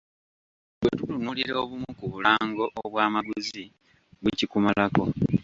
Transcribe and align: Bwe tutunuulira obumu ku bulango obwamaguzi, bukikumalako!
Bwe 0.79 0.91
tutunuulira 0.97 1.53
obumu 1.63 1.89
ku 1.99 2.05
bulango 2.11 2.65
obwamaguzi, 2.81 3.63
bukikumalako! 4.21 5.03